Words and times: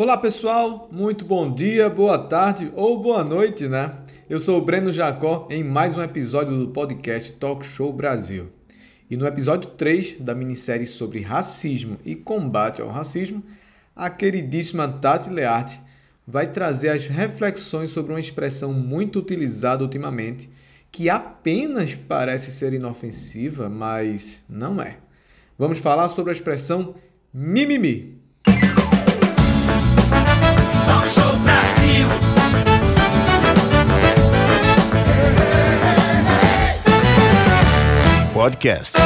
Olá 0.00 0.16
pessoal, 0.16 0.88
muito 0.92 1.24
bom 1.24 1.52
dia, 1.52 1.90
boa 1.90 2.16
tarde 2.16 2.72
ou 2.76 3.02
boa 3.02 3.24
noite, 3.24 3.66
né? 3.66 3.98
Eu 4.30 4.38
sou 4.38 4.56
o 4.56 4.64
Breno 4.64 4.92
Jacó 4.92 5.48
em 5.50 5.64
mais 5.64 5.96
um 5.96 6.00
episódio 6.00 6.56
do 6.56 6.68
podcast 6.68 7.32
Talk 7.32 7.66
Show 7.66 7.92
Brasil. 7.92 8.48
E 9.10 9.16
no 9.16 9.26
episódio 9.26 9.70
3 9.70 10.20
da 10.20 10.36
minissérie 10.36 10.86
sobre 10.86 11.20
racismo 11.20 11.98
e 12.04 12.14
combate 12.14 12.80
ao 12.80 12.86
racismo, 12.86 13.42
a 13.96 14.08
queridíssima 14.08 14.86
Tati 14.86 15.30
Learte 15.30 15.80
vai 16.24 16.52
trazer 16.52 16.90
as 16.90 17.08
reflexões 17.08 17.90
sobre 17.90 18.12
uma 18.12 18.20
expressão 18.20 18.72
muito 18.72 19.18
utilizada 19.18 19.82
ultimamente, 19.82 20.48
que 20.92 21.10
apenas 21.10 21.96
parece 21.96 22.52
ser 22.52 22.72
inofensiva, 22.72 23.68
mas 23.68 24.44
não 24.48 24.80
é. 24.80 24.98
Vamos 25.58 25.78
falar 25.78 26.08
sobre 26.08 26.30
a 26.30 26.36
expressão 26.36 26.94
mimimi. 27.34 28.17
Podcast. 38.48 38.96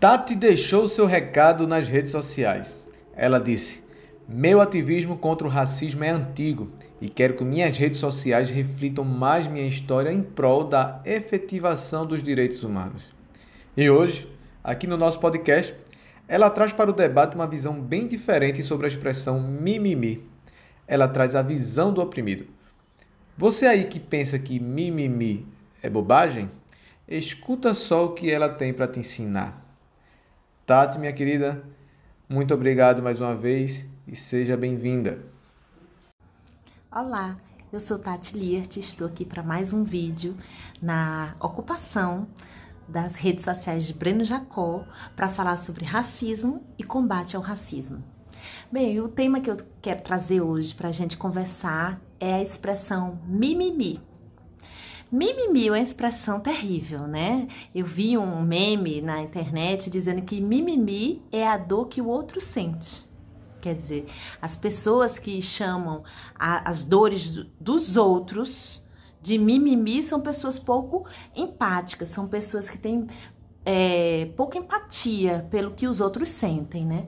Tati 0.00 0.34
deixou 0.34 0.88
seu 0.88 1.04
recado 1.04 1.66
nas 1.66 1.86
redes 1.86 2.10
sociais. 2.10 2.74
Ela 3.14 3.38
disse: 3.38 3.84
Meu 4.26 4.58
ativismo 4.58 5.18
contra 5.18 5.46
o 5.46 5.50
racismo 5.50 6.02
é 6.02 6.08
antigo 6.08 6.70
e 7.02 7.10
quero 7.10 7.34
que 7.34 7.44
minhas 7.44 7.76
redes 7.76 7.98
sociais 7.98 8.48
reflitam 8.48 9.04
mais 9.04 9.46
minha 9.46 9.68
história 9.68 10.10
em 10.10 10.22
prol 10.22 10.64
da 10.64 11.02
efetivação 11.04 12.06
dos 12.06 12.22
direitos 12.22 12.64
humanos. 12.64 13.12
E 13.76 13.90
hoje, 13.90 14.26
aqui 14.62 14.86
no 14.86 14.96
nosso 14.96 15.20
podcast, 15.20 15.74
ela 16.26 16.48
traz 16.48 16.72
para 16.72 16.88
o 16.88 16.94
debate 16.94 17.34
uma 17.34 17.46
visão 17.46 17.78
bem 17.78 18.08
diferente 18.08 18.62
sobre 18.62 18.86
a 18.86 18.88
expressão 18.88 19.38
mimimi. 19.42 20.26
Ela 20.88 21.06
traz 21.06 21.36
a 21.36 21.42
visão 21.42 21.92
do 21.92 22.00
oprimido. 22.00 22.46
Você 23.36 23.66
aí 23.66 23.84
que 23.84 24.00
pensa 24.00 24.38
que 24.38 24.58
mimimi 24.58 25.46
é 25.82 25.90
bobagem, 25.90 26.48
escuta 27.08 27.74
só 27.74 28.06
o 28.06 28.12
que 28.14 28.30
ela 28.30 28.48
tem 28.48 28.72
para 28.72 28.88
te 28.88 29.00
ensinar. 29.00 29.62
Tati, 30.66 30.98
minha 30.98 31.12
querida, 31.12 31.62
muito 32.28 32.54
obrigado 32.54 33.02
mais 33.02 33.20
uma 33.20 33.34
vez 33.34 33.84
e 34.08 34.16
seja 34.16 34.56
bem-vinda. 34.56 35.18
Olá, 36.90 37.36
eu 37.72 37.80
sou 37.80 37.98
Tati 37.98 38.38
Liert, 38.38 38.76
estou 38.78 39.06
aqui 39.06 39.24
para 39.24 39.42
mais 39.42 39.72
um 39.72 39.84
vídeo 39.84 40.36
na 40.80 41.34
ocupação 41.40 42.26
das 42.88 43.16
redes 43.16 43.44
sociais 43.44 43.86
de 43.86 43.92
Breno 43.92 44.24
Jacó 44.24 44.84
para 45.14 45.28
falar 45.28 45.56
sobre 45.56 45.84
racismo 45.84 46.64
e 46.78 46.84
combate 46.84 47.36
ao 47.36 47.42
racismo. 47.42 48.02
Bem, 48.70 49.00
o 49.00 49.08
tema 49.08 49.40
que 49.40 49.50
eu 49.50 49.56
quero 49.80 50.02
trazer 50.02 50.40
hoje 50.40 50.74
para 50.74 50.88
a 50.88 50.92
gente 50.92 51.16
conversar 51.16 52.00
é 52.18 52.34
a 52.34 52.42
expressão 52.42 53.18
mimimi. 53.26 54.00
Mimimi 55.14 55.68
é 55.68 55.70
uma 55.70 55.78
expressão 55.78 56.40
terrível, 56.40 57.06
né? 57.06 57.46
Eu 57.72 57.86
vi 57.86 58.18
um 58.18 58.42
meme 58.42 59.00
na 59.00 59.22
internet 59.22 59.88
dizendo 59.88 60.22
que 60.22 60.40
mimimi 60.40 61.22
é 61.30 61.46
a 61.46 61.56
dor 61.56 61.86
que 61.86 62.00
o 62.00 62.08
outro 62.08 62.40
sente. 62.40 63.08
Quer 63.60 63.76
dizer, 63.76 64.06
as 64.42 64.56
pessoas 64.56 65.16
que 65.16 65.40
chamam 65.40 66.02
a, 66.34 66.68
as 66.68 66.82
dores 66.82 67.30
do, 67.30 67.44
dos 67.60 67.96
outros 67.96 68.84
de 69.22 69.38
mimimi 69.38 70.02
são 70.02 70.20
pessoas 70.20 70.58
pouco 70.58 71.06
empáticas, 71.32 72.08
são 72.08 72.26
pessoas 72.26 72.68
que 72.68 72.76
têm 72.76 73.06
é, 73.64 74.30
pouca 74.36 74.58
empatia 74.58 75.46
pelo 75.50 75.72
que 75.72 75.86
os 75.86 76.00
outros 76.00 76.28
sentem, 76.30 76.84
né? 76.84 77.06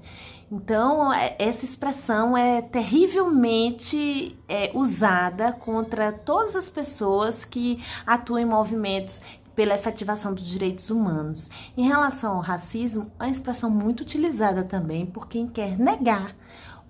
Então, 0.51 1.12
é, 1.12 1.35
essa 1.39 1.65
expressão 1.65 2.37
é 2.37 2.62
terrivelmente 2.62 4.39
é, 4.49 4.71
usada 4.75 5.53
contra 5.53 6.12
todas 6.12 6.55
as 6.55 6.71
pessoas 6.71 7.45
que 7.45 7.83
atuam 8.07 8.39
em 8.39 8.47
movimentos 8.47 9.21
pela 9.56 9.75
efetivação 9.75 10.33
dos 10.34 10.47
direitos 10.47 10.91
humanos. 10.91 11.50
Em 11.77 11.89
relação 11.89 12.37
ao 12.37 12.41
racismo, 12.41 13.11
é 13.19 13.25
uma 13.25 13.31
expressão 13.31 13.71
muito 13.71 14.03
utilizada 14.03 14.62
também 14.62 15.06
por 15.06 15.27
quem 15.27 15.49
quer 15.49 15.78
negar 15.78 16.37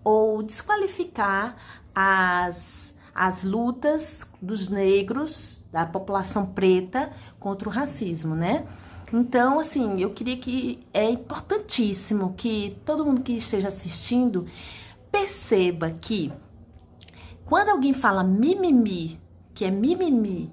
ou 0.04 0.42
desqualificar 0.42 1.56
as, 1.94 2.94
as 3.14 3.42
lutas 3.42 4.30
dos 4.42 4.68
negros, 4.68 5.64
da 5.72 5.86
população 5.86 6.44
preta 6.46 7.10
contra 7.40 7.68
o 7.68 7.72
racismo, 7.72 8.34
né? 8.34 8.66
Então, 9.12 9.60
assim, 9.60 10.00
eu 10.00 10.10
queria 10.10 10.36
que 10.36 10.84
é 10.92 11.08
importantíssimo 11.08 12.34
que 12.36 12.76
todo 12.84 13.04
mundo 13.04 13.22
que 13.22 13.32
esteja 13.32 13.68
assistindo 13.68 14.46
perceba 15.10 15.90
que 15.90 16.32
quando 17.44 17.68
alguém 17.68 17.94
fala 17.94 18.24
mimimi, 18.24 19.20
que 19.54 19.64
é 19.64 19.70
mimimi, 19.70 20.50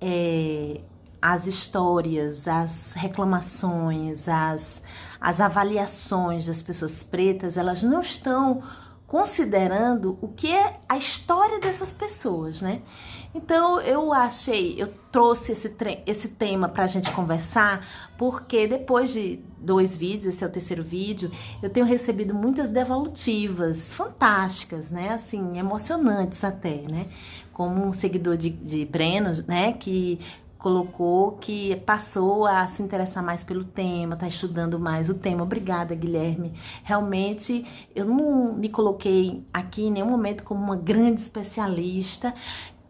é, 0.00 0.82
as 1.20 1.46
histórias, 1.46 2.46
as 2.46 2.92
reclamações, 2.92 4.28
as, 4.28 4.82
as 5.18 5.40
avaliações 5.40 6.44
das 6.44 6.62
pessoas 6.62 7.02
pretas, 7.02 7.56
elas 7.56 7.82
não 7.82 8.00
estão 8.00 8.62
considerando 9.14 10.18
o 10.20 10.26
que 10.26 10.50
é 10.50 10.80
a 10.88 10.96
história 10.96 11.60
dessas 11.60 11.94
pessoas, 11.94 12.60
né? 12.60 12.82
Então 13.32 13.80
eu 13.80 14.12
achei, 14.12 14.74
eu 14.76 14.88
trouxe 15.12 15.52
esse, 15.52 15.72
esse 16.04 16.28
tema 16.30 16.68
para 16.68 16.82
a 16.82 16.88
gente 16.88 17.12
conversar, 17.12 17.86
porque 18.18 18.66
depois 18.66 19.12
de 19.12 19.38
dois 19.56 19.96
vídeos, 19.96 20.34
esse 20.34 20.42
é 20.42 20.46
o 20.48 20.50
terceiro 20.50 20.82
vídeo, 20.82 21.30
eu 21.62 21.70
tenho 21.70 21.86
recebido 21.86 22.34
muitas 22.34 22.70
devolutivas 22.70 23.94
fantásticas, 23.94 24.90
né? 24.90 25.10
Assim, 25.10 25.58
emocionantes 25.58 26.42
até, 26.42 26.82
né? 26.82 27.06
Como 27.52 27.86
um 27.86 27.92
seguidor 27.92 28.36
de, 28.36 28.50
de 28.50 28.84
Breno, 28.84 29.30
né? 29.46 29.74
Que 29.74 30.18
colocou 30.64 31.32
que 31.32 31.76
passou 31.84 32.46
a 32.46 32.66
se 32.68 32.82
interessar 32.82 33.22
mais 33.22 33.44
pelo 33.44 33.64
tema, 33.64 34.14
está 34.14 34.26
estudando 34.26 34.78
mais 34.78 35.10
o 35.10 35.14
tema. 35.14 35.42
Obrigada, 35.42 35.94
Guilherme. 35.94 36.54
Realmente, 36.82 37.66
eu 37.94 38.06
não 38.06 38.54
me 38.54 38.70
coloquei 38.70 39.46
aqui 39.52 39.82
em 39.82 39.90
nenhum 39.90 40.08
momento 40.08 40.42
como 40.42 40.64
uma 40.64 40.74
grande 40.74 41.20
especialista 41.20 42.32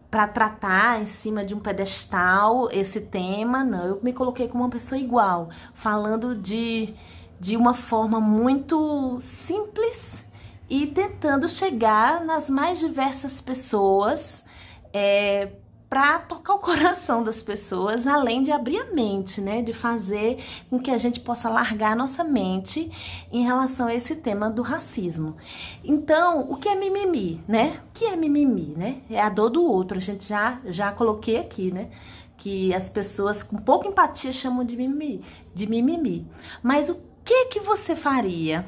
para 0.09 0.29
tratar 0.29 1.03
em 1.03 1.07
cima 1.07 1.45
de 1.45 1.53
um 1.53 1.59
pedestal 1.59 2.71
esse 2.71 3.01
tema, 3.01 3.65
não. 3.65 3.85
Eu 3.85 4.01
me 4.05 4.12
coloquei 4.12 4.47
como 4.47 4.62
uma 4.62 4.71
pessoa 4.71 4.97
igual, 4.97 5.49
falando 5.75 6.37
de, 6.37 6.95
de 7.41 7.56
uma 7.56 7.75
forma 7.75 8.21
muito 8.21 9.19
simples 9.21 10.25
e 10.71 10.87
tentando 10.87 11.49
chegar 11.49 12.25
nas 12.25 12.49
mais 12.49 12.79
diversas 12.79 13.41
pessoas. 13.41 14.45
É, 14.93 15.49
para 15.94 16.19
tocar 16.19 16.55
o 16.55 16.59
coração 16.59 17.22
das 17.22 17.41
pessoas, 17.41 18.05
além 18.05 18.43
de 18.43 18.50
abrir 18.50 18.78
a 18.78 18.87
mente, 18.87 19.41
né? 19.41 19.62
De 19.62 19.72
fazer 19.72 20.43
com 20.69 20.77
que 20.77 20.91
a 20.91 20.99
gente 20.99 21.21
possa 21.21 21.49
largar 21.49 21.93
a 21.93 21.94
nossa 21.94 22.25
mente 22.25 22.91
em 23.31 23.44
relação 23.44 23.87
a 23.87 23.94
esse 23.94 24.16
tema 24.16 24.50
do 24.50 24.60
racismo. 24.60 25.37
Então, 25.84 26.50
o 26.50 26.56
que 26.56 26.69
é 26.69 26.75
mimimi, 26.75 27.41
né? 27.47 27.81
O 27.88 27.93
que 27.94 28.06
é 28.06 28.16
mimimi, 28.16 28.75
né? 28.77 29.03
É 29.09 29.21
a 29.21 29.28
dor 29.28 29.50
do 29.50 29.62
outro. 29.62 29.97
A 29.97 30.00
gente 30.00 30.27
já 30.27 30.60
já 30.65 30.91
coloquei 30.91 31.37
aqui, 31.37 31.71
né? 31.71 31.91
Que 32.37 32.75
as 32.75 32.91
pessoas 32.91 33.44
com 33.44 33.56
pouca 33.56 33.87
empatia 33.87 34.32
chamam 34.32 34.65
de 34.65 34.76
mimimi, 34.76 35.21
de 35.55 35.65
mimimi. 35.69 36.26
Mas 36.61 36.88
o 36.88 36.97
que 37.25 37.44
que 37.44 37.61
você 37.61 37.94
faria? 37.94 38.66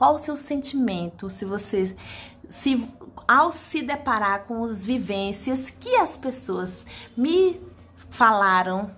Qual 0.00 0.14
o 0.14 0.18
seu 0.18 0.34
sentimento 0.34 1.28
se 1.28 1.44
você 1.44 1.94
se 2.48 2.88
ao 3.28 3.50
se 3.50 3.82
deparar 3.82 4.44
com 4.44 4.64
as 4.64 4.82
vivências 4.82 5.68
que 5.68 5.94
as 5.96 6.16
pessoas 6.16 6.86
me 7.14 7.60
falaram 8.08 8.90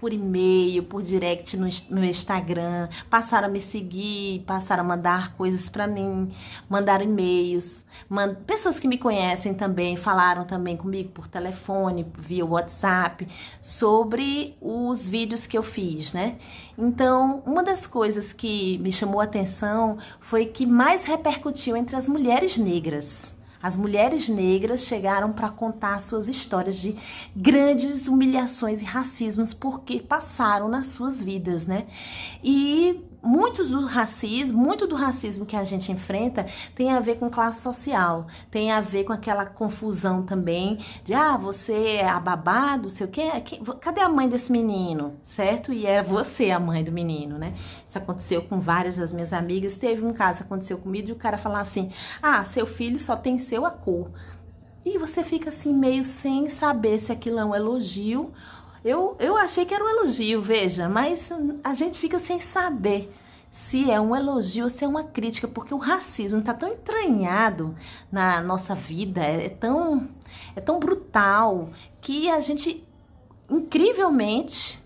por 0.00 0.14
e-mail, 0.14 0.82
por 0.84 1.02
direct 1.02 1.58
no, 1.58 1.68
no 1.90 2.02
Instagram, 2.02 2.88
passaram 3.10 3.48
a 3.48 3.50
me 3.50 3.60
seguir, 3.60 4.42
passaram 4.46 4.82
a 4.82 4.86
mandar 4.86 5.34
coisas 5.36 5.68
para 5.68 5.86
mim, 5.86 6.30
mandaram 6.70 7.04
e-mails. 7.04 7.84
Mand... 8.08 8.36
Pessoas 8.46 8.80
que 8.80 8.88
me 8.88 8.96
conhecem 8.96 9.52
também 9.52 9.98
falaram 9.98 10.46
também 10.46 10.74
comigo 10.74 11.10
por 11.10 11.28
telefone, 11.28 12.06
via 12.18 12.46
WhatsApp, 12.46 13.28
sobre 13.60 14.56
os 14.58 15.06
vídeos 15.06 15.46
que 15.46 15.58
eu 15.58 15.62
fiz, 15.62 16.14
né? 16.14 16.38
Então, 16.78 17.42
uma 17.44 17.62
das 17.62 17.86
coisas 17.86 18.32
que 18.32 18.78
me 18.78 18.90
chamou 18.90 19.20
a 19.20 19.24
atenção 19.24 19.98
foi 20.18 20.46
que 20.46 20.64
mais 20.64 21.04
repercutiu 21.04 21.76
entre 21.76 21.94
as 21.94 22.08
mulheres 22.08 22.56
negras. 22.56 23.38
As 23.62 23.76
mulheres 23.76 24.28
negras 24.28 24.82
chegaram 24.82 25.32
para 25.32 25.50
contar 25.50 26.00
suas 26.00 26.28
histórias 26.28 26.76
de 26.76 26.96
grandes 27.36 28.08
humilhações 28.08 28.80
e 28.80 28.84
racismos 28.84 29.52
porque 29.52 30.00
passaram 30.00 30.68
nas 30.68 30.86
suas 30.86 31.22
vidas, 31.22 31.66
né? 31.66 31.86
E 32.42 33.04
muitos 33.22 33.70
do 33.70 33.84
racismo, 33.84 34.58
muito 34.58 34.86
do 34.86 34.94
racismo 34.94 35.44
que 35.44 35.56
a 35.56 35.64
gente 35.64 35.92
enfrenta 35.92 36.46
tem 36.74 36.90
a 36.90 37.00
ver 37.00 37.16
com 37.16 37.28
classe 37.28 37.60
social, 37.60 38.26
tem 38.50 38.70
a 38.70 38.80
ver 38.80 39.04
com 39.04 39.12
aquela 39.12 39.44
confusão 39.44 40.22
também 40.22 40.78
de 41.04 41.14
ah, 41.14 41.36
você 41.36 41.96
é 41.96 42.08
ababado, 42.08 42.88
sei 42.88 43.06
o 43.06 43.10
quê, 43.10 43.30
cadê 43.80 44.00
a 44.00 44.08
mãe 44.08 44.28
desse 44.28 44.50
menino, 44.50 45.16
certo? 45.24 45.72
E 45.72 45.86
é 45.86 46.02
você 46.02 46.50
a 46.50 46.58
mãe 46.58 46.82
do 46.82 46.92
menino, 46.92 47.38
né? 47.38 47.54
Isso 47.86 47.98
aconteceu 47.98 48.42
com 48.42 48.58
várias 48.58 48.96
das 48.96 49.12
minhas 49.12 49.32
amigas, 49.32 49.76
teve 49.76 50.04
um 50.04 50.12
caso 50.12 50.42
aconteceu 50.42 50.78
comigo 50.78 51.08
e 51.08 51.12
o 51.12 51.16
cara 51.16 51.36
falar 51.36 51.60
assim: 51.60 51.90
"Ah, 52.22 52.44
seu 52.44 52.66
filho 52.66 52.98
só 52.98 53.16
tem 53.16 53.38
seu 53.50 53.66
a 53.66 53.70
cor". 53.70 54.10
E 54.84 54.96
você 54.96 55.22
fica 55.22 55.50
assim 55.50 55.74
meio 55.74 56.04
sem 56.04 56.48
saber 56.48 56.98
se 56.98 57.12
aquilo 57.12 57.38
é 57.38 57.44
um 57.44 57.54
elogio 57.54 58.32
eu, 58.84 59.14
eu 59.18 59.36
achei 59.36 59.66
que 59.66 59.74
era 59.74 59.84
um 59.84 59.88
elogio, 59.88 60.40
veja, 60.40 60.88
mas 60.88 61.30
a 61.62 61.74
gente 61.74 61.98
fica 61.98 62.18
sem 62.18 62.40
saber 62.40 63.12
se 63.50 63.90
é 63.90 64.00
um 64.00 64.16
elogio 64.16 64.64
ou 64.64 64.70
se 64.70 64.84
é 64.84 64.88
uma 64.88 65.04
crítica, 65.04 65.46
porque 65.46 65.74
o 65.74 65.78
racismo 65.78 66.38
está 66.38 66.54
tão 66.54 66.68
entranhado 66.68 67.74
na 68.10 68.40
nossa 68.40 68.74
vida, 68.74 69.20
é, 69.20 69.46
é 69.46 69.48
tão, 69.50 70.08
é 70.56 70.60
tão 70.60 70.78
brutal, 70.78 71.70
que 72.00 72.30
a 72.30 72.40
gente, 72.40 72.82
incrivelmente, 73.50 74.80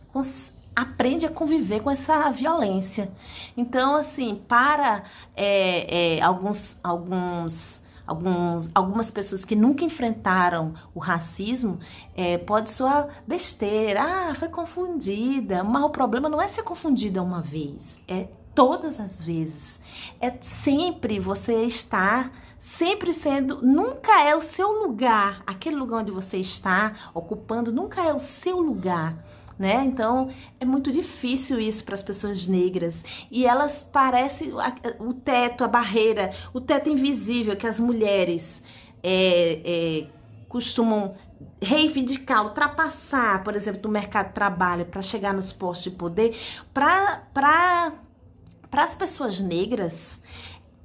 aprende 0.74 1.26
a 1.26 1.30
conviver 1.30 1.80
com 1.80 1.90
essa 1.90 2.30
violência. 2.30 3.12
Então, 3.56 3.94
assim, 3.94 4.42
para 4.48 5.04
é, 5.36 6.16
é, 6.16 6.22
alguns, 6.22 6.80
alguns 6.82 7.80
alguns, 8.06 8.70
algumas 8.74 9.10
pessoas 9.10 9.44
que 9.44 9.56
nunca 9.56 9.84
enfrentaram 9.84 10.74
o 10.94 10.98
racismo, 10.98 11.78
é, 12.14 12.38
pode 12.38 12.70
soar 12.70 13.22
besteira, 13.26 14.02
ah, 14.02 14.34
foi 14.34 14.48
confundida, 14.48 15.64
mas 15.64 15.82
o 15.82 15.90
problema 15.90 16.28
não 16.28 16.40
é 16.40 16.48
ser 16.48 16.62
confundida 16.62 17.22
uma 17.22 17.40
vez, 17.40 18.00
é 18.06 18.28
todas 18.54 19.00
as 19.00 19.22
vezes. 19.22 19.80
É 20.20 20.32
sempre 20.40 21.18
você 21.18 21.64
estar 21.64 22.30
sempre 22.58 23.12
sendo, 23.12 23.60
nunca 23.60 24.22
é 24.22 24.34
o 24.34 24.40
seu 24.40 24.86
lugar, 24.86 25.42
aquele 25.46 25.76
lugar 25.76 25.98
onde 25.98 26.10
você 26.10 26.38
está 26.38 27.10
ocupando, 27.12 27.70
nunca 27.70 28.02
é 28.02 28.14
o 28.14 28.18
seu 28.18 28.58
lugar 28.58 29.22
né? 29.58 29.84
Então 29.84 30.28
é 30.58 30.64
muito 30.64 30.90
difícil 30.90 31.60
isso 31.60 31.84
para 31.84 31.94
as 31.94 32.02
pessoas 32.02 32.46
negras 32.46 33.04
e 33.30 33.46
elas 33.46 33.82
parecem 33.82 34.52
o 34.98 35.12
teto, 35.12 35.64
a 35.64 35.68
barreira, 35.68 36.30
o 36.52 36.60
teto 36.60 36.90
invisível 36.90 37.56
que 37.56 37.66
as 37.66 37.78
mulheres 37.78 38.62
é, 39.02 39.60
é, 39.64 40.06
costumam 40.48 41.14
reivindicar, 41.62 42.44
ultrapassar, 42.44 43.42
por 43.42 43.54
exemplo, 43.56 43.82
no 43.84 43.90
mercado 43.90 44.28
de 44.28 44.34
trabalho 44.34 44.86
para 44.86 45.02
chegar 45.02 45.32
nos 45.32 45.52
postos 45.52 45.92
de 45.92 45.98
poder, 45.98 46.36
para 46.72 47.22
para 47.32 48.82
as 48.82 48.94
pessoas 48.96 49.38
negras 49.38 50.20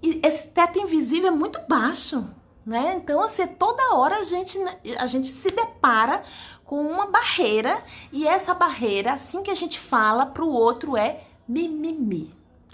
esse 0.02 0.48
teto 0.48 0.80
invisível 0.80 1.28
é 1.28 1.32
muito 1.32 1.60
baixo, 1.68 2.26
né? 2.66 2.96
Então, 2.96 3.22
assim, 3.24 3.48
toda 3.48 3.96
hora 3.96 4.18
a 4.18 4.24
gente, 4.24 4.58
a 4.98 5.08
gente 5.08 5.28
se 5.28 5.50
depara 5.50 6.24
com 6.64 6.82
uma 6.82 7.08
barreira 7.08 7.84
e 8.12 8.28
essa 8.28 8.54
barreira, 8.54 9.14
assim 9.14 9.42
que 9.42 9.52
a 9.52 9.56
gente 9.56 9.80
fala 9.80 10.26
para 10.26 10.44
o 10.44 10.52
outro, 10.52 10.96
é 10.96 11.24
mimimi. 11.48 12.32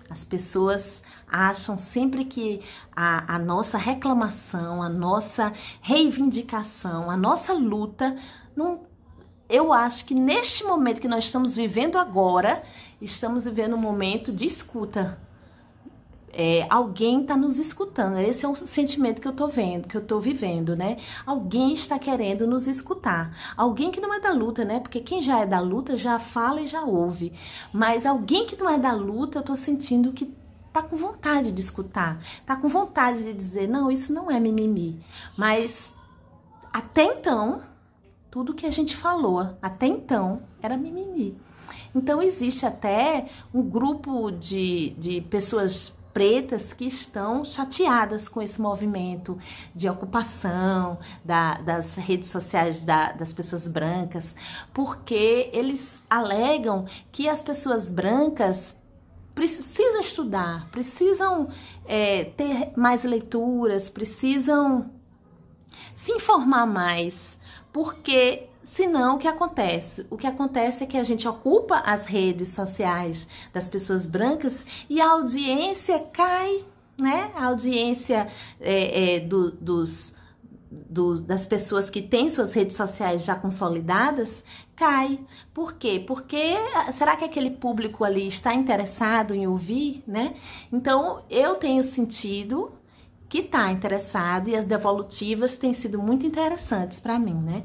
As 0.10 0.24
pessoas 0.24 1.02
acham 1.28 1.78
sempre 1.78 2.26
que 2.26 2.62
a, 2.96 3.36
a, 3.36 3.40
nossa 3.40 3.78
reclamação, 3.78 4.84
a 4.84 4.90
nossa 4.90 5.52
reivindicação, 5.82 7.10
a 7.10 7.18
nossa 7.18 7.54
luta, 7.54 8.16
não, 8.56 8.82
eu 9.50 9.74
acho 9.74 10.06
que 10.06 10.14
neste 10.14 10.64
momento 10.64 11.02
que 11.02 11.08
nós 11.08 11.26
estamos 11.26 11.56
vivendo 11.56 11.98
agora, 11.98 12.64
estamos 13.02 13.46
vivendo 13.46 13.76
um 13.76 13.80
momento 13.80 14.32
de 14.32 14.46
escuta, 14.46 15.20
é, 16.38 16.68
alguém 16.70 17.22
está 17.22 17.38
nos 17.38 17.58
escutando. 17.58 18.20
Esse 18.20 18.46
é 18.46 18.50
o 18.50 18.56
sentimento 18.56 19.22
que 19.22 19.28
eu 19.28 19.32
estou 19.32 19.48
vendo, 19.48 19.88
que 19.88 19.96
eu 19.96 20.02
estou 20.02 20.20
vivendo, 20.20 20.76
né? 20.76 20.98
Alguém 21.26 21.74
está 21.74 21.98
querendo 21.98 22.46
nos 22.46 22.68
escutar. 22.68 23.34
Alguém 23.56 23.90
que 23.90 24.02
não 24.02 24.14
é 24.14 24.20
da 24.20 24.34
luta, 24.34 24.66
né? 24.66 24.82
Porque 24.82 25.00
quem 25.00 25.22
já 25.22 25.40
é 25.40 25.46
da 25.46 25.62
luta 25.62 25.96
já 25.96 26.20
fala 26.20 26.60
e 26.60 26.68
já 26.68 26.84
ouve. 26.84 27.32
Mas 27.72 28.06
alguém 28.06 28.46
que 28.46 28.58
não 28.58 28.70
é 28.70 28.78
da 28.78 28.92
luta, 28.92 29.38
eu 29.38 29.42
estou 29.42 29.56
sentindo 29.56 30.12
que 30.12 30.34
tá 30.74 30.84
com 30.84 30.98
vontade 30.98 31.54
de 31.54 31.62
escutar, 31.62 32.22
tá 32.46 32.58
com 32.58 32.68
vontade 32.68 33.24
de 33.24 33.34
dizer, 33.34 33.66
não, 33.66 33.90
isso 33.90 34.12
não 34.12 34.30
é 34.30 34.38
mimimi. 34.38 35.00
Mas 35.38 35.94
até 36.74 37.04
então, 37.04 37.62
tudo 38.30 38.54
que 38.54 38.66
a 38.66 38.72
gente 38.72 38.94
falou 38.94 39.56
até 39.62 39.88
então 39.88 40.42
era 40.62 40.76
mimimi. 40.76 41.38
Então 41.96 42.22
existe 42.22 42.66
até 42.66 43.30
um 43.54 43.64
grupo 43.64 44.32
de, 44.32 44.90
de 44.98 45.22
pessoas 45.22 45.98
pretas 46.16 46.72
que 46.72 46.86
estão 46.86 47.44
chateadas 47.44 48.30
com 48.30 48.42
esse 48.42 48.62
movimento 48.62 49.38
de 49.76 49.90
ocupação 49.90 50.98
da, 51.26 51.56
das 51.56 51.96
redes 51.96 52.30
sociais 52.30 52.86
da, 52.86 53.12
das 53.12 53.34
pessoas 53.34 53.68
brancas, 53.68 54.34
porque 54.74 55.50
eles 55.52 56.02
alegam 56.10 56.86
que 57.12 57.28
as 57.28 57.42
pessoas 57.42 57.90
brancas 57.90 58.74
precisam 59.34 60.00
estudar, 60.00 60.70
precisam 60.72 61.50
é, 61.86 62.24
ter 62.24 62.72
mais 62.78 63.04
leituras, 63.04 63.90
precisam 63.90 64.90
se 65.94 66.14
informar 66.14 66.66
mais, 66.66 67.38
porque 67.74 68.48
Senão, 68.66 69.16
o 69.16 69.20
que 69.20 69.28
acontece? 69.28 70.08
O 70.10 70.18
que 70.18 70.26
acontece 70.26 70.84
é 70.84 70.88
que 70.88 70.98
a 70.98 71.04
gente 71.04 71.28
ocupa 71.28 71.84
as 71.86 72.06
redes 72.06 72.50
sociais 72.50 73.28
das 73.54 73.70
pessoas 73.70 74.08
brancas 74.08 74.66
e 74.90 75.00
a 75.00 75.12
audiência 75.12 76.00
cai, 76.12 76.66
né? 76.98 77.32
A 77.36 77.46
audiência 77.46 78.28
é, 78.60 79.18
é, 79.18 79.20
do, 79.20 79.52
dos, 79.52 80.16
do, 80.72 81.22
das 81.22 81.46
pessoas 81.46 81.92
que 81.92 82.02
têm 82.02 82.28
suas 82.28 82.54
redes 82.54 82.76
sociais 82.76 83.24
já 83.24 83.36
consolidadas 83.36 84.44
cai. 84.76 85.20
Por 85.54 85.74
quê? 85.74 86.04
Porque 86.06 86.56
será 86.92 87.16
que 87.16 87.24
aquele 87.24 87.52
público 87.52 88.04
ali 88.04 88.26
está 88.26 88.52
interessado 88.52 89.36
em 89.36 89.46
ouvir, 89.46 90.04
né? 90.08 90.34
Então, 90.74 91.24
eu 91.30 91.54
tenho 91.54 91.84
sentido 91.84 92.72
que 93.28 93.40
está 93.40 93.72
interessado 93.72 94.50
e 94.50 94.56
as 94.56 94.66
devolutivas 94.66 95.58
têm 95.58 95.74
sido 95.74 96.00
muito 96.00 96.26
interessantes 96.26 97.00
para 97.00 97.18
mim, 97.18 97.34
né? 97.34 97.64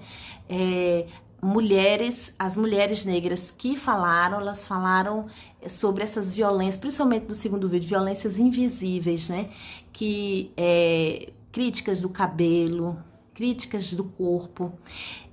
É, 0.49 1.07
mulheres, 1.43 2.35
as 2.39 2.57
mulheres 2.57 3.05
negras 3.05 3.51
que 3.51 3.77
falaram, 3.77 4.41
elas 4.41 4.67
falaram 4.67 5.27
sobre 5.69 6.03
essas 6.03 6.33
violências, 6.33 6.77
principalmente 6.77 7.27
no 7.29 7.35
segundo 7.35 7.69
vídeo, 7.69 7.89
violências 7.89 8.39
invisíveis, 8.39 9.29
né? 9.29 9.51
Que 9.93 10.53
é, 10.57 11.33
críticas 11.53 12.01
do 12.01 12.09
cabelo, 12.09 12.99
críticas 13.35 13.93
do 13.93 14.05
corpo, 14.05 14.73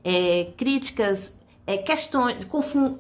é, 0.04 0.52
críticas 0.58 1.34
é, 1.68 1.78
questões, 1.78 2.46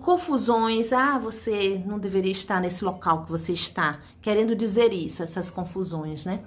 confusões, 0.02 0.92
ah, 0.92 1.18
você 1.18 1.82
não 1.86 1.98
deveria 1.98 2.34
estar 2.34 2.60
nesse 2.60 2.84
local 2.84 3.24
que 3.24 3.32
você 3.32 3.54
está, 3.54 4.02
querendo 4.22 4.54
dizer 4.54 4.92
isso, 4.92 5.24
essas 5.24 5.50
confusões, 5.50 6.26
né? 6.26 6.42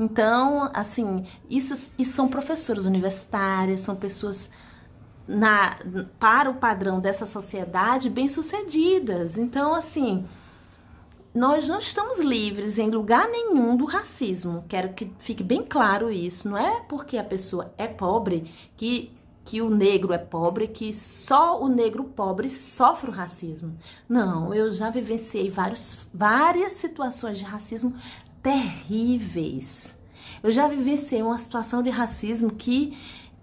Então, 0.00 0.70
assim, 0.72 1.26
isso, 1.48 1.92
isso 1.98 2.12
são 2.14 2.26
professores 2.26 2.86
universitários, 2.86 3.82
são 3.82 3.94
pessoas 3.94 4.48
na, 5.26 5.76
para 6.18 6.48
o 6.48 6.54
padrão 6.54 7.00
dessa 7.00 7.26
sociedade 7.26 8.08
bem-sucedidas. 8.08 9.36
Então, 9.36 9.74
assim, 9.74 10.26
nós 11.34 11.68
não 11.68 11.78
estamos 11.78 12.18
livres 12.18 12.78
em 12.78 12.88
lugar 12.88 13.28
nenhum 13.28 13.76
do 13.76 13.84
racismo. 13.84 14.64
Quero 14.66 14.94
que 14.94 15.12
fique 15.18 15.44
bem 15.44 15.62
claro 15.62 16.10
isso. 16.10 16.48
Não 16.48 16.56
é 16.56 16.80
porque 16.88 17.18
a 17.18 17.24
pessoa 17.24 17.74
é 17.76 17.86
pobre 17.86 18.50
que 18.74 19.17
que 19.48 19.62
o 19.62 19.70
negro 19.70 20.12
é 20.12 20.18
pobre, 20.18 20.68
que 20.68 20.92
só 20.92 21.58
o 21.58 21.68
negro 21.68 22.04
pobre 22.04 22.50
sofre 22.50 23.08
o 23.08 23.12
racismo. 23.14 23.78
Não, 24.06 24.54
eu 24.54 24.70
já 24.70 24.90
vivenciei 24.90 25.48
vários, 25.48 26.06
várias 26.12 26.72
situações 26.72 27.38
de 27.38 27.46
racismo 27.46 27.96
terríveis. 28.42 29.96
Eu 30.42 30.50
já 30.50 30.68
vivenciei 30.68 31.22
uma 31.22 31.38
situação 31.38 31.82
de 31.82 31.88
racismo 31.88 32.50
que, 32.50 32.94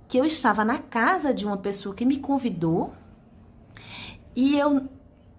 que 0.08 0.16
eu 0.16 0.26
estava 0.26 0.64
na 0.64 0.78
casa 0.78 1.34
de 1.34 1.44
uma 1.44 1.58
pessoa 1.58 1.96
que 1.96 2.06
me 2.06 2.18
convidou 2.18 2.94
e 4.36 4.60
eu, 4.60 4.88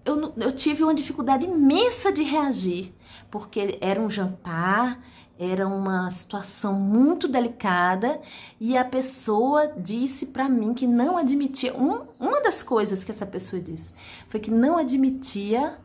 eu, 0.03 0.33
eu 0.35 0.51
tive 0.51 0.83
uma 0.83 0.93
dificuldade 0.93 1.45
imensa 1.45 2.11
de 2.11 2.23
reagir, 2.23 2.93
porque 3.31 3.77
era 3.79 4.01
um 4.01 4.09
jantar, 4.09 5.01
era 5.39 5.67
uma 5.67 6.09
situação 6.09 6.73
muito 6.73 7.27
delicada 7.27 8.19
e 8.59 8.77
a 8.77 8.83
pessoa 8.83 9.67
disse 9.77 10.27
para 10.27 10.49
mim 10.49 10.73
que 10.73 10.87
não 10.87 11.17
admitia. 11.17 11.75
Um, 11.75 12.07
uma 12.19 12.41
das 12.41 12.63
coisas 12.63 13.03
que 13.03 13.11
essa 13.11 13.25
pessoa 13.25 13.61
disse 13.61 13.93
foi 14.29 14.39
que 14.39 14.49
não 14.49 14.77
admitia 14.77 15.77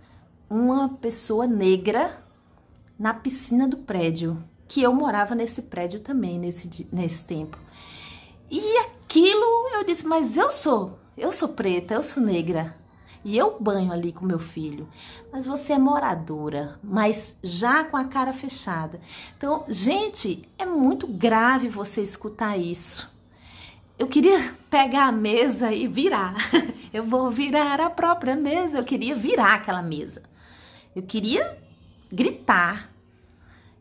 uma 0.48 0.88
pessoa 0.88 1.46
negra 1.46 2.22
na 2.98 3.12
piscina 3.12 3.66
do 3.66 3.78
prédio, 3.78 4.42
que 4.68 4.82
eu 4.82 4.94
morava 4.94 5.34
nesse 5.34 5.62
prédio 5.62 6.00
também 6.00 6.38
nesse, 6.38 6.88
nesse 6.92 7.24
tempo. 7.24 7.58
E 8.50 8.78
aquilo 8.78 9.68
eu 9.74 9.84
disse, 9.84 10.06
mas 10.06 10.36
eu 10.36 10.52
sou, 10.52 10.98
eu 11.16 11.32
sou 11.32 11.48
preta, 11.48 11.94
eu 11.94 12.02
sou 12.02 12.22
negra. 12.22 12.81
E 13.24 13.36
eu 13.38 13.56
banho 13.60 13.92
ali 13.92 14.12
com 14.12 14.26
meu 14.26 14.38
filho. 14.38 14.88
Mas 15.32 15.46
você 15.46 15.72
é 15.72 15.78
moradora, 15.78 16.78
mas 16.82 17.36
já 17.42 17.84
com 17.84 17.96
a 17.96 18.04
cara 18.04 18.32
fechada. 18.32 19.00
Então, 19.36 19.64
gente, 19.68 20.48
é 20.58 20.66
muito 20.66 21.06
grave 21.06 21.68
você 21.68 22.02
escutar 22.02 22.56
isso. 22.56 23.10
Eu 23.98 24.08
queria 24.08 24.54
pegar 24.68 25.06
a 25.06 25.12
mesa 25.12 25.72
e 25.72 25.86
virar. 25.86 26.34
Eu 26.92 27.04
vou 27.04 27.30
virar 27.30 27.80
a 27.80 27.88
própria 27.88 28.36
mesa. 28.36 28.78
Eu 28.78 28.84
queria 28.84 29.14
virar 29.14 29.54
aquela 29.54 29.80
mesa. 29.80 30.22
Eu 30.94 31.02
queria 31.02 31.56
gritar. 32.10 32.90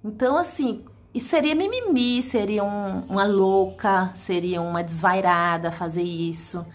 Então, 0.04 0.38
assim, 0.38 0.86
e 1.14 1.20
seria 1.20 1.54
mimimi, 1.54 2.22
seria 2.22 2.64
um, 2.64 3.02
uma 3.02 3.26
louca, 3.26 4.12
seria 4.16 4.62
uma 4.62 4.82
desvairada 4.82 5.72
fazer 5.72 6.04
isso. 6.04 6.66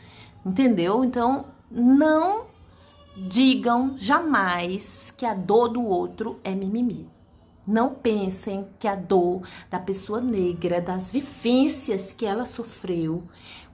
Entendeu? 0.44 1.04
Então, 1.04 1.46
não 1.70 2.46
digam 3.16 3.96
jamais 3.96 5.12
que 5.16 5.24
a 5.24 5.34
dor 5.34 5.68
do 5.68 5.82
outro 5.82 6.38
é 6.44 6.54
mimimi. 6.54 7.08
Não 7.66 7.94
pensem 7.94 8.68
que 8.78 8.86
a 8.86 8.94
dor 8.94 9.42
da 9.70 9.80
pessoa 9.80 10.20
negra, 10.20 10.80
das 10.80 11.10
vivências 11.10 12.12
que 12.12 12.24
ela 12.26 12.44
sofreu, 12.44 13.24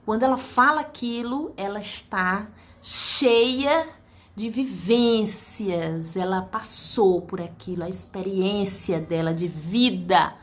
quando 0.05 0.23
ela 0.23 0.37
fala 0.37 0.81
aquilo, 0.81 1.53
ela 1.55 1.79
está 1.79 2.47
cheia 2.81 3.87
de 4.35 4.49
vivências, 4.49 6.15
ela 6.15 6.41
passou 6.41 7.21
por 7.21 7.39
aquilo, 7.39 7.83
a 7.83 7.89
experiência 7.89 8.99
dela 8.99 9.33
de 9.33 9.47
vida 9.47 10.33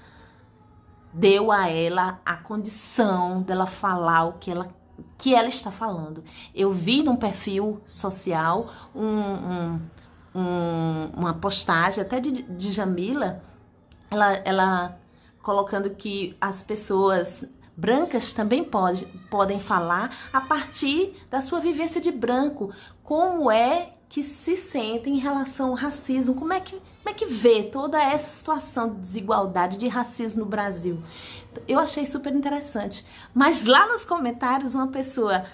deu 1.13 1.51
a 1.51 1.69
ela 1.69 2.21
a 2.25 2.37
condição 2.37 3.43
dela 3.43 3.67
falar 3.67 4.27
o 4.27 4.35
que 4.35 4.51
ela 4.51 4.69
que 5.21 5.35
ela 5.35 5.49
está 5.49 5.71
falando. 5.71 6.25
Eu 6.55 6.73
vi 6.73 7.03
num 7.03 7.15
perfil 7.15 7.83
social 7.87 8.71
um, 8.95 9.05
um, 9.05 9.81
um, 10.35 11.11
uma 11.15 11.35
postagem 11.35 12.03
até 12.03 12.19
de, 12.19 12.43
de 12.43 12.73
Jamila, 12.73 13.43
ela, 14.11 14.33
ela 14.47 14.99
colocando 15.43 15.91
que 15.91 16.35
as 16.41 16.63
pessoas 16.63 17.45
brancas 17.77 18.33
também 18.33 18.65
pode, 18.65 19.05
podem 19.31 19.61
falar 19.61 20.11
a 20.33 20.41
partir 20.41 21.15
da 21.31 21.43
sua 21.43 21.61
vivência 21.61 22.01
de 22.01 22.11
branco, 22.11 22.73
como 23.05 23.51
é 23.51 23.93
que 24.11 24.25
se 24.25 24.57
sentem 24.57 25.15
em 25.15 25.19
relação 25.21 25.69
ao 25.69 25.75
racismo, 25.75 26.35
como 26.35 26.53
é 26.53 26.59
que, 26.59 26.73
como 26.73 27.09
é 27.09 27.15
que 27.15 27.27
vê 27.27 27.63
toda 27.63 28.03
essa 28.03 28.29
situação 28.29 28.93
de 28.93 29.01
desigualdade, 29.03 29.79
de 29.79 29.87
racismo 29.87 30.41
no 30.41 30.51
Brasil. 30.51 30.99
Eu 31.67 31.79
achei 31.79 32.05
super 32.05 32.35
interessante. 32.35 33.07
Mas 33.33 33.65
lá 33.65 33.87
nos 33.87 34.05
comentários, 34.05 34.75
uma 34.75 34.89
pessoa 34.89 35.47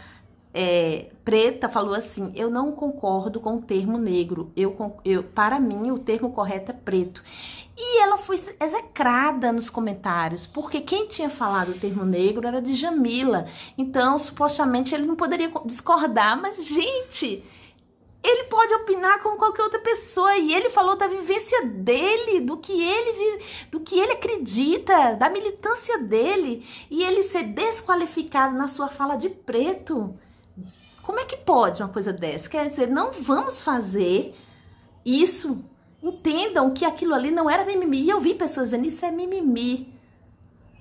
é, 0.54 1.10
preta 1.22 1.68
falou 1.68 1.94
assim: 1.94 2.32
Eu 2.34 2.48
não 2.48 2.72
concordo 2.72 3.40
com 3.40 3.56
o 3.56 3.62
termo 3.62 3.98
negro. 3.98 4.50
Eu, 4.56 4.74
eu, 5.04 5.22
para 5.22 5.60
mim, 5.60 5.90
o 5.90 5.98
termo 5.98 6.32
correto 6.32 6.70
é 6.70 6.74
preto. 6.74 7.22
E 7.76 8.00
ela 8.00 8.16
foi 8.16 8.40
execrada 8.58 9.52
nos 9.52 9.68
comentários, 9.68 10.46
porque 10.46 10.80
quem 10.80 11.06
tinha 11.08 11.28
falado 11.28 11.72
o 11.72 11.78
termo 11.78 12.06
negro 12.06 12.48
era 12.48 12.62
de 12.62 12.72
Jamila. 12.72 13.48
Então, 13.76 14.18
supostamente, 14.18 14.94
ele 14.94 15.04
não 15.04 15.14
poderia 15.14 15.52
discordar. 15.66 16.40
Mas, 16.40 16.66
gente, 16.66 17.44
ele 18.26 18.44
pode 18.44 18.74
opinar 18.74 19.22
como 19.22 19.36
qualquer 19.36 19.62
outra 19.62 19.78
pessoa 19.78 20.36
e 20.36 20.52
ele 20.52 20.70
falou 20.70 20.96
da 20.96 21.06
vivência 21.06 21.64
dele, 21.66 22.40
do 22.40 22.56
que 22.56 22.72
ele 22.72 23.42
do 23.70 23.80
que 23.80 23.98
ele 23.98 24.12
acredita, 24.12 25.14
da 25.14 25.30
militância 25.30 25.98
dele 25.98 26.66
e 26.90 27.02
ele 27.02 27.22
ser 27.22 27.44
desqualificado 27.44 28.56
na 28.56 28.68
sua 28.68 28.88
fala 28.88 29.16
de 29.16 29.28
preto. 29.28 30.18
Como 31.02 31.20
é 31.20 31.24
que 31.24 31.36
pode 31.36 31.82
uma 31.82 31.88
coisa 31.88 32.12
dessa? 32.12 32.48
Quer 32.48 32.68
dizer, 32.68 32.88
não 32.88 33.12
vamos 33.12 33.62
fazer 33.62 34.34
isso. 35.04 35.64
Entendam 36.02 36.74
que 36.74 36.84
aquilo 36.84 37.14
ali 37.14 37.30
não 37.30 37.48
era 37.48 37.64
mimimi. 37.64 38.02
E 38.02 38.10
eu 38.10 38.20
vi 38.20 38.34
pessoas 38.34 38.70
dizendo 38.70 38.86
isso 38.86 39.06
é 39.06 39.10
mimimi. 39.12 39.94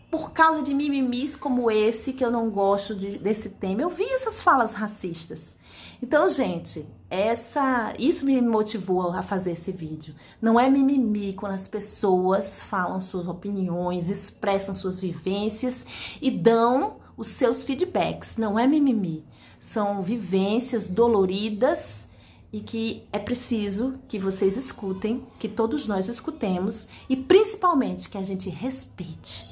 Por 0.09 0.31
causa 0.31 0.63
de 0.63 0.73
mimimis 0.73 1.35
como 1.35 1.69
esse, 1.69 2.11
que 2.11 2.25
eu 2.25 2.31
não 2.31 2.49
gosto 2.49 2.95
de, 2.95 3.19
desse 3.19 3.49
tema. 3.49 3.83
Eu 3.83 3.89
vi 3.89 4.03
essas 4.05 4.41
falas 4.41 4.73
racistas. 4.73 5.55
Então, 6.01 6.27
gente, 6.27 6.87
essa, 7.15 7.93
isso 7.97 8.25
me 8.25 8.39
motivou 8.41 9.11
a 9.11 9.21
fazer 9.21 9.51
esse 9.51 9.71
vídeo. 9.71 10.13
Não 10.41 10.59
é 10.59 10.69
mimimi 10.69 11.33
quando 11.33 11.53
as 11.53 11.67
pessoas 11.67 12.61
falam 12.61 12.99
suas 12.99 13.27
opiniões, 13.27 14.09
expressam 14.09 14.75
suas 14.75 14.99
vivências 14.99 15.85
e 16.21 16.29
dão 16.29 16.97
os 17.15 17.29
seus 17.29 17.63
feedbacks. 17.63 18.37
Não 18.37 18.59
é 18.59 18.67
mimimi. 18.67 19.25
São 19.59 20.01
vivências 20.01 20.87
doloridas 20.87 22.07
e 22.51 22.59
que 22.59 23.07
é 23.11 23.19
preciso 23.19 23.99
que 24.07 24.19
vocês 24.19 24.55
escutem, 24.55 25.25
que 25.39 25.49
todos 25.49 25.87
nós 25.87 26.07
escutemos 26.07 26.87
e 27.09 27.15
principalmente 27.15 28.09
que 28.09 28.17
a 28.17 28.23
gente 28.23 28.49
respeite. 28.49 29.49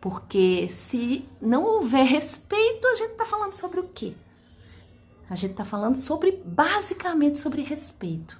Porque 0.00 0.68
se 0.68 1.24
não 1.40 1.64
houver 1.64 2.04
respeito, 2.04 2.86
a 2.88 2.94
gente 2.96 3.14
tá 3.14 3.24
falando 3.24 3.54
sobre 3.54 3.78
o 3.78 3.88
quê? 3.94 4.14
A 5.32 5.34
gente 5.34 5.54
tá 5.54 5.64
falando 5.64 5.96
sobre 5.96 6.42
basicamente 6.44 7.38
sobre 7.38 7.62
respeito. 7.62 8.38